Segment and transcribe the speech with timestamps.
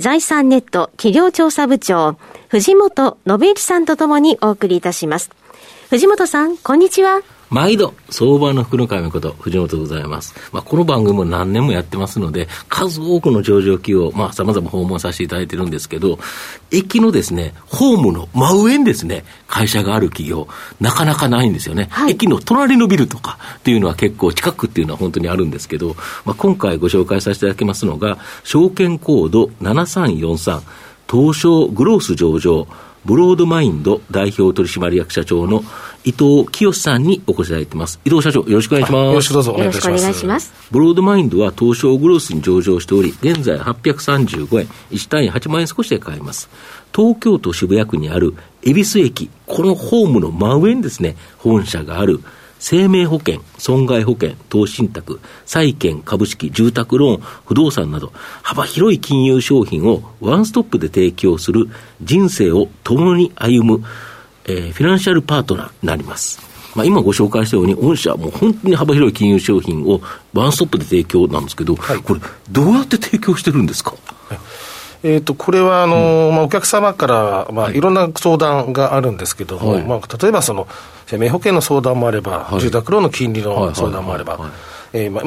[0.00, 2.16] 財産ネット企業調査部長
[2.48, 5.30] 藤本信之さんとともにお送りいたします。
[5.90, 7.20] 藤本さんこんにちは。
[7.50, 10.34] 毎度、相場の福の神こと、藤本でございます。
[10.52, 16.20] まあ、この番組も何年もやってますので、数多くの上場企業、まあ、様々訪問させていただいてるんですけど、
[16.70, 20.46] 駅のですね、ホームの真上にですね、会社がある企業、
[20.80, 21.88] なかなかないんですよね。
[21.90, 30.60] はい、駅の隣のビルとかっていうのは結構近くっていうのは本当にあるんですけど、まあ、今回ご紹介させていただきますのが、証券コード7343、
[31.10, 32.68] 東証グロース上場、
[33.04, 35.64] ブロードマインド代表取締役社長の
[36.04, 38.00] 伊藤清さんにお越しいただいています。
[38.04, 39.06] 伊藤社長、よろしくお願いします。
[39.06, 40.26] よろしくどうぞお願いします。
[40.26, 46.50] ますブロードマインドは東証グロースに上場しており、現在835円、1単位8万円少しで買えます。
[46.94, 52.20] 東京都渋谷区にある恵比寿駅、このホームの真上にですね、本社がある
[52.60, 61.68] 生命保険、損害保険、投資信託、債券、株式、住宅ローン、不動産など、幅広い金融商品をワンストップで提供する
[62.02, 63.84] 人生を共に歩む、
[64.44, 66.38] えー、フィナンシャルパートナーになります。
[66.74, 70.00] まあ、今ご紹介したように、御社はもう本当に幅広い金融商品を
[70.32, 73.94] ワンストップで提供なんですけど、はい、これ、どうやって提供してるんですか、
[75.02, 77.80] えーと、これはあの、うん、まあ、お客様から、まあ、い。
[77.80, 80.68] ろんな相談があるんですけども、はい、まあ、例えばその
[81.06, 84.38] 生命保険の相談もあれば、はい、住宅ローンの金利の相談もあれば。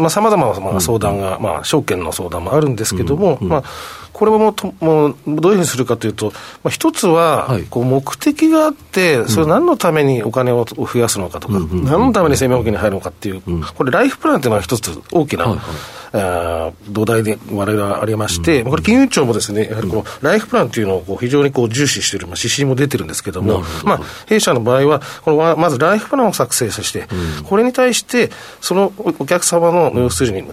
[0.09, 3.63] さまざ、まな相談が、まあ、証券の相談もあるんですけども、まあ、
[4.11, 13.41] これはもうともうどういうふうにするかというと、まあ、一つは、こう目的があって、それ何のためにお金を増やすのかとか、何のために生命保険に入るのかっていう、
[13.75, 27.07] これ、ライフプランというのは一つ大きな、はいはい土台で我々はありまして、うん、これ、金融庁もですね、やはりこのライフプランというのをこう非常にこう重視している、まあ、指針も出てるんですけれども、まあ、弊社の場合は、このまずライフプランを作成させて、
[27.39, 28.29] うん、これに対して、
[28.61, 30.47] そのお客様の要するに、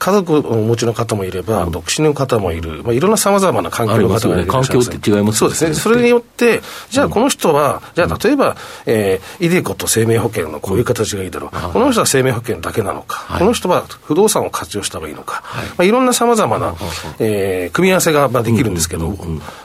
[0.00, 8.56] 家族をお持ちの方もいれば、独身の方もいる、まあ、いろんなさまざまな環境の方がいる、ね、環境って違います、ね、そうですね、それによって、じゃあこの人は、じゃあ例えば、
[8.86, 15.66] えー、イデコと生命保険のこういう形がいいだろう、この人は生命保険だけなのか、この人は不動産を活用した方がいいのか、はい。
[15.66, 16.74] まあ、いろんなさまざまな、
[17.18, 19.14] えー、組み合わせがまあできるんですけど、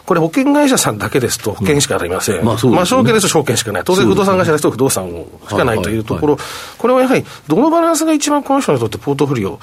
[0.05, 5.09] これ、保険会社さんだけですと、保険しかありません、まあまあ、証券ですと証券しかない、当然不動産会社ですと不動産
[5.47, 6.37] しかないというところ、
[6.77, 9.59] これはやはり、どのバランスが一番この人にとってポートフォリオ、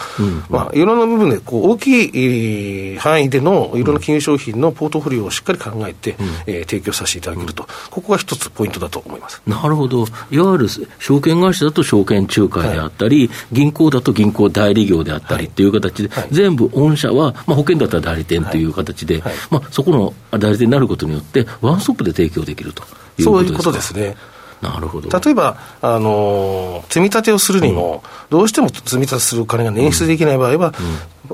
[0.49, 9.43] まあ、いろんな部分でこう大きい範囲でのいろんな金融商品のポートフォリオをしっかり考えて、うん、えー、提供させていただけると、ここが一つポイントだと思います。
[9.47, 10.69] なるほど、いわゆる
[10.99, 23.25] 証券会社だと証券仲介であったり、はい、銀行だと銀行代理業であったりっていう形で、はい、全部御社は、まあ、保険だったら代理店という形で、はい、まあ、そこの代理店になることによって、ワンストップで提供できるということですか？
[23.25, 24.17] そういうことですね。
[24.63, 25.19] なるほど。
[25.19, 30.73] 例えば、あの積み立てをするにも、うん、どうしても積み立てするお金が捻出できない場合は、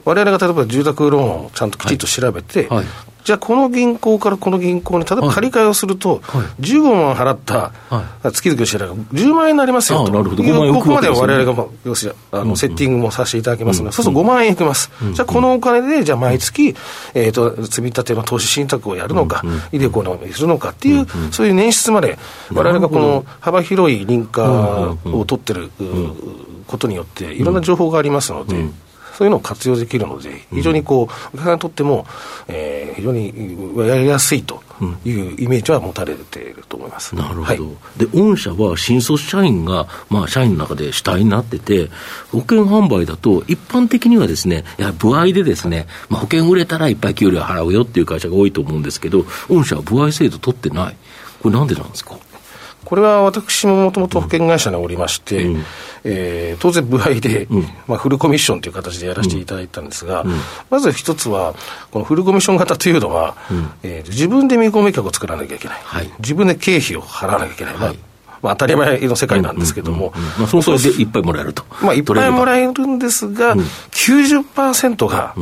[0.05, 2.87] われわれが例えば住宅ローンをちゃんときちっと調べて、はいはい
[3.29, 6.21] じゃあこの銀行からこの銀行に、例えば借り換えをすると、
[6.61, 7.73] 15万払った
[8.31, 10.43] 月々の支払いが10万円になりますよと、なるほど。
[10.73, 16.75] ここまでわれわれが、要するにあのセッティングもさせていただきますので、そうすると5万円いきます、じゃあこのお金で、じゃあ毎月、
[17.13, 22.19] えー、と積み立ての投資信託をやるのか、イデコのするのかっていう、そういう年出まで、
[22.55, 25.71] われわれがこの幅広い認可を取ってる
[26.67, 28.88] ことによって、いろんな情報がありますので。
[29.19, 32.07] そういうのを活用できるので、非常にこう、お客さんにとっても、
[32.47, 34.63] えー、非常にやりやすいと
[35.05, 37.17] いうイメージは持たれていると思います。
[37.17, 37.43] なるほど。
[37.43, 37.59] はい、
[37.99, 41.91] で、御社は新卒社員が、まあ、社員の中で主体になってて、
[42.31, 50.97] 保険販売だと、一般的にはですね、や歩合でですね、まあ、保険売れたらいっぱい給料払うよっていう会社が多いと思うんですけど、御社は歩合制度取ってない。
[51.43, 52.17] これなんでなんですか？
[52.89, 55.65] これは私ももともと保険会社におりまして、うん、
[56.05, 60.33] えー、当然、部合で、うん、まあ、フルコミッションという形でやらせていただいたんですが、うん、
[60.71, 61.55] まず一つは、
[61.91, 67.75] このフルコミッション型というのは、うん、えー、自分で見込み客を作らなきゃいけない、はい、自分で経費を払わなきゃいけない。
[67.75, 67.83] はい。
[67.83, 67.93] まあ、
[68.43, 71.65] 当たり前の世界なんですけども、まあ、そのそれでいっぱいもらえると。
[71.83, 75.35] まあ、いっぱいもらえるんですが、うん、90%が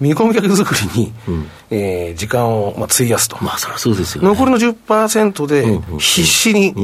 [0.00, 3.36] 見込み客作りに、うん、えー、時間をまあ費やすと。
[3.42, 6.74] まあ、そりゃそうですよ、ね、残りの10%で必死に、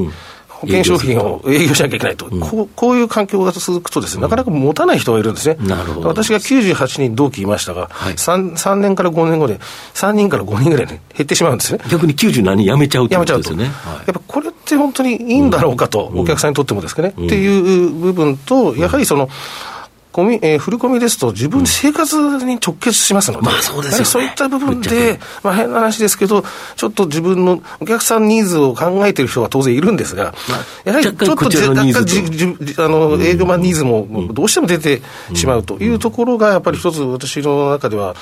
[0.62, 5.56] 保険商品を営業しなきゃいけないと、うん、こうこういう環境が続くとですね、なかなか持たない人がいるんですね。
[5.60, 6.08] なるほど。
[6.08, 9.58] 私が98人同期いましたが、はい、3, 3年から5年後で
[9.94, 11.80] 3人から5人ぐらい、ね、減ってしまうんですね。
[11.90, 13.64] 逆に90何人辞めちゃうってことですよね。
[13.64, 13.72] やっ
[14.06, 19.28] ぱこれって本当にいいんだろうかと、お客さんにとってもですね、っていう部分と、やはりその、
[20.12, 26.44] 込み、えー、振り込みですと、自分生活に直結しますので、まあそうですね、そういった部分で、まあ、変な話ですけど、
[26.76, 31.50] ちょっと自分のお客さんニーズを考えている人は当然いるんですが、まあ、やはりちょっと若干
[32.04, 35.02] じじあの、営業マンニーズもどうしても出て
[35.34, 38.14] しまうというところが、やっぱり一つ、私の中では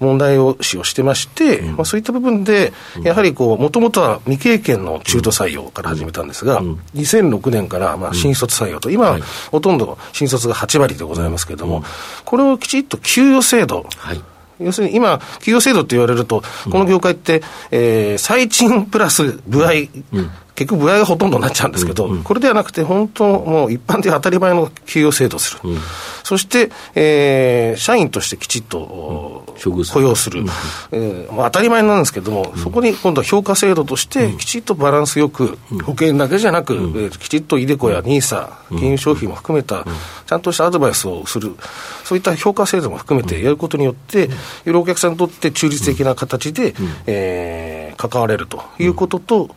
[0.00, 2.72] 問題を視をしてまして、まあ、そういった部分で、
[3.02, 6.60] やはりこう、もともとは未経験の中途採用から始めたんですが、
[6.94, 9.18] 2006年からまあ新卒採用と、今、
[9.50, 11.35] ほとんど新卒が8割でございます。
[11.36, 11.84] ますけれども、うん、
[12.24, 14.20] これをきちっと給与制度、はい。
[14.58, 19.72] 要するに今、給与制度って言われると、この業界って、えー、最賃プラス部合、
[20.12, 20.30] うん。
[20.54, 25.78] 結局、部合がほとんどになっちゃうんですけど、うんうん、これではなくて、本当、もう一般的当たり前の給与制度する、うん、
[26.26, 30.48] そして、えー、社員としてきちっと、うん、雇用する、うん、
[30.90, 39.84] えー、まあ、当たり前なんですけども、そこに今度は評価制度として、きちっとバランスよく、保険だけじゃなく、えー、きちっとイデコや NISA、金融商品も含めた、
[40.26, 41.54] ちゃんとしたアドバイスをする、
[42.02, 44.28] そういった評価制度も含めてやることによって、よ
[44.64, 46.74] りお客さんにとって中立的な形で、
[47.06, 49.54] えー、関われるということと、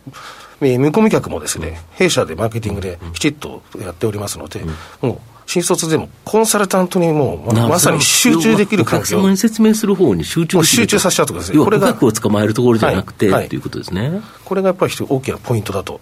[0.62, 4.62] 見込み客もですね、弊社でマーケティングできちっとやっておりますので、
[5.02, 9.18] もう新卒でもコンサルタントにもうまさに集中できる環境。
[9.18, 11.58] お客様に説明する方に集中集中させちゃうとかですね。
[11.58, 11.98] これが。
[12.00, 14.22] を捕まえるところじゃなくて、はい、ということですね。
[14.46, 16.00] これがやっぱり大きなポイントだと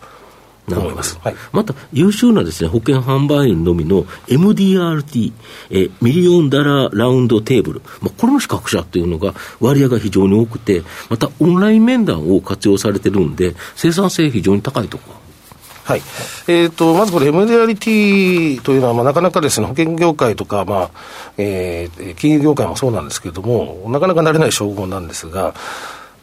[0.67, 1.17] 思います。
[1.23, 5.31] はい、また、優秀なです、ね、保険販売員のみの MDRT、
[5.69, 15.26] えミリオンダラーラウンドテーブル、まあ、これの資格者というのが割合が非常に多くて、またオンライン面談を活用されてるんで、生産性非常に高いとか。
[15.88, 16.01] はい。
[16.50, 20.92] えっ、ー、と、まずこれ MDRT というのは、まあ、なかなかですね、保険業界とか、まあ、
[21.38, 25.56] えー、金融業界もそうなんですけれども、なかなか慣れない称号なんですが、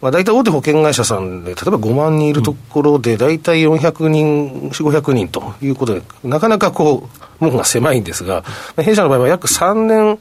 [0.02, 8.44] まあ、大体大手保険会社さんで、例えば5万人いるところで、大体400人、4、500人ということで、なかなかこう、門が狭いんですが、
[8.76, 10.18] 弊社の場合は約3年、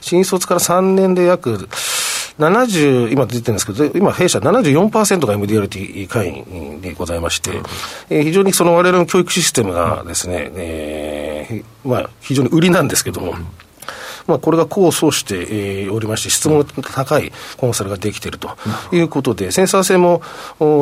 [0.00, 1.68] 新卒から3年で約
[2.38, 7.50] 70、今出てるんですけど、今、弊社74%が MDRT 会員でございまして、
[8.10, 13.34] えー、非常にその我々の教育システムがですね、えー、まあ、非常に売りなんですけども、
[14.26, 15.36] まあ、これが功を奏して、
[15.82, 18.50] えー、おりまして、質問が高いコンサルができていると
[18.92, 20.22] いうことで、センサー性も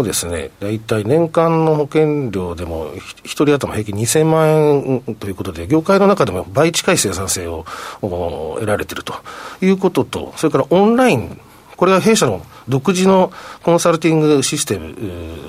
[0.04, 7.64] ですね、大体年間の保険料でも、1人頭平均2000万円ということで、業界の中でも倍近い生産性を
[8.00, 9.14] 得られていると
[9.60, 11.40] いうことと、それからオンライン、
[11.76, 14.94] これは弊社の独自のコンサルティングシステム、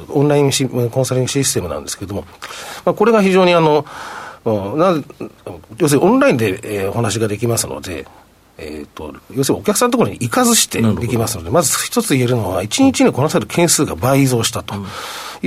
[0.09, 0.49] オンライン
[0.89, 2.25] コンサルティングシステムなんですけれども、
[2.85, 3.85] まあ、これが非常にあの、
[4.45, 4.77] うん。
[4.77, 5.03] な
[5.77, 8.05] 要するにオンラインで、えー、お話ができますので、
[8.57, 14.75] えーと、要するにお客さんのところに行かずしてできますので、まず一つ言えるのは、1日にこなされる件数が倍増したと。
[14.75, 14.85] うん。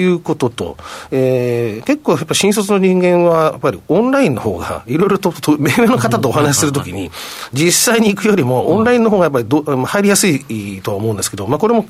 [0.00, 0.76] いうことと、
[1.10, 7.10] えー、結構やっぱ新卒の人間は、やっぱりオンラインの方が、いろいろと、目上の方とお話しするときに、
[7.52, 11.86] 実際に行くよりも、オンラインの方がやっぱりど入りやすいとは思うんですけど、まあ、これも、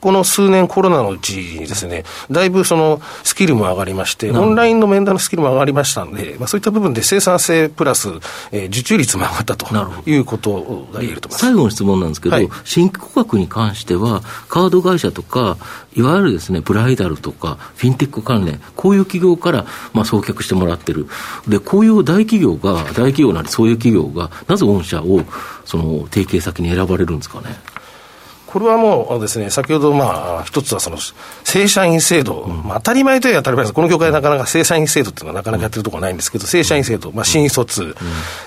[0.00, 8.08] この数年コロナのうちにですね、だいぶそのスキルも上がりまして、オンラインの面談のスキルも上がりましたんで、まあ、そういった部分で生産性プラス、
[8.50, 9.66] えー、受注率も上がったと
[10.06, 10.51] いうこと
[10.92, 15.56] がると最後の質問なんですけど、はい、新規顧客に関しては、カード会社とか、
[15.94, 21.06] いわゆるですね、ブライダルとか、フィンテック関連、こういう企業から、まあ、送客してもらってる。
[21.46, 25.22] で、こういう大企業が、大企業なりそういう企業が、なぜ御社を、
[25.64, 27.71] その、提携先に選ばれるんですかね？
[28.52, 30.98] これはもうですね、先ほどまあ、一つはその、
[31.42, 33.72] 正社員制度、うん、まあ、当たり前といえば当たり前です。
[33.72, 37.94] この業界なかなか正社員制度っていうのはなかなかやってるところないんですけど、正社員制度、まあ、新卒、うん、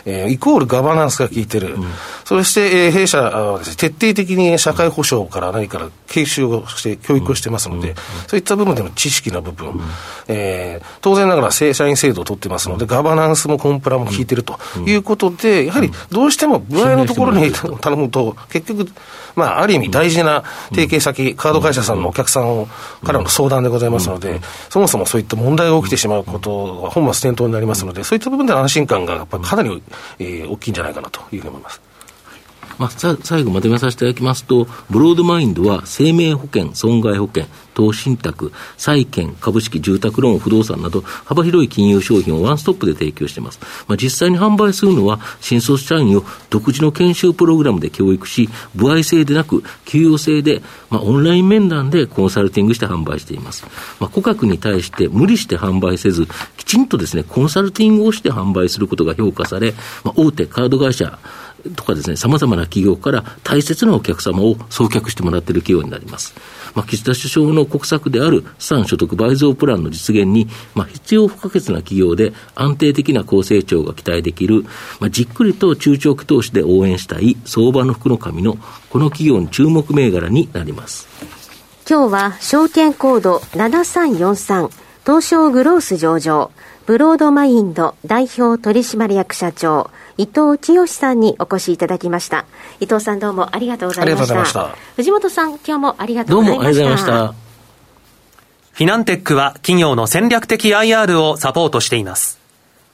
[0.06, 1.74] えー、イコールガバナンスが効いてる。
[1.74, 1.86] うん、
[2.26, 7.94] そして、えー、弊社はです、ね、徹底的に社会保障から何から研修をして、教育をしてますので、
[8.28, 9.80] そういった部分での知識の部分、
[10.28, 18.90] えー、当然ながら正社員制度を取ってますので、ガバナンスもコンプラも効いてるということで、やはりどうしても部合のところに頼むと、結局、
[19.36, 22.66] まあ、ある意味大事な提携先、カード会社さんのお客さん
[23.04, 29.84] からの相談でございますので、そもそもそういった問題が起きてしまうことが本末転倒になりますので、そういった部分での安心感がやっぱりかなり、
[30.18, 31.95] えー、大きいんじゃないかなというふうに思います。
[32.78, 43.60] まあ、最後まとめさせていただきますと、ブロードマインドは生命保険、損害保険、投資信託、債券、株式、住宅ローン、不動産など、幅広い金融商品をワンストップで提供しています。
[43.88, 53.66] まあ、実際に販売するのは、新卒社員を独自の研修プログラムで教育し、歩合制でなく、給与制で、まあ、オンライン面談でコンサルティングして販売しています。
[54.00, 56.28] まあ、顧客に対して無理して販売せず、
[56.58, 61.20] きちんとですね、コンサルティングをして販売することが評価され、まあ、大手カード会社、
[61.76, 66.36] とかですね、様々な企業から大切なお客様を送客してもらっている企業になります。
[66.76, 74.64] まあ、岸田首相の国策である資産所得倍増プランの実現に、まあ、必要不可欠な企業で安定的な高成長が期待できる、
[75.00, 78.58] まあ、じっくりと中長期投資で応援したい相場の福の神の
[78.90, 81.08] この企業に注目銘柄になります。
[81.88, 84.70] 今日は証券コード7343
[85.06, 86.52] 東証グロース上場
[86.86, 92.46] ブロードマインド代表取締役社長伊藤清さんにお越しいただきました。
[92.80, 94.76] 伊藤さんどうもありがとうございました。
[94.96, 96.62] 藤本さん、今日もありがとうございました。
[96.62, 97.46] どうもありがとうございました。
[98.72, 102.40] フィナンテックは企業の戦略的 IR をサポートしています。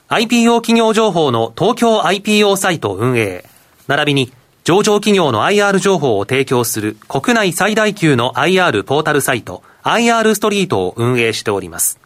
[0.07, 3.43] IPO 企業情報の東京 IPO サイト運営、
[3.87, 4.31] 並びに
[4.63, 11.99] 上場企業の IR 情報を提供する国内最大級の IR ポータルサイト IR ストリートを運営しております。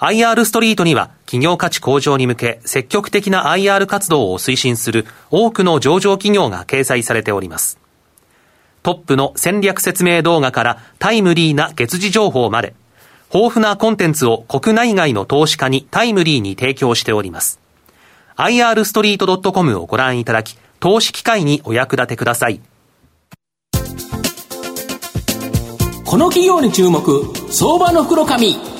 [0.00, 7.78] IR ストリートには企業価値向上に向け積極的な IR 活動を推進する多くの上場企業が掲載されております。
[8.84, 12.74] トップの戦略説明動画からタイムリーな月次情報まで、
[13.34, 17.58] 豊富なコンテンツを国内外の投資家にタイムリーに提供しております。
[18.36, 22.60] IR ストリート .com をご覧いただき、投資機会にお役立てください。
[26.04, 28.77] この企業に注目、相場の袋紙。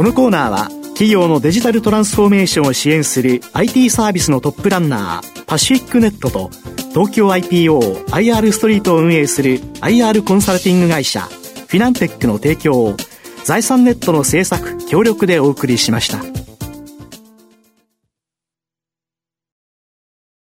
[0.00, 6.48] このコーナーは企業のデジタルトランスフォーメーションを支援する IT サービスのトップランナーパシフィックネットと
[6.94, 12.96] 東京 IPOIR ストリートを運営する IR コンサルティング会社フィナンテックの提供を
[13.44, 16.39] 財産ネットの制作協力でお送りしました。